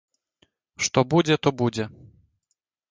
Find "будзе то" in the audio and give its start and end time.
1.13-1.49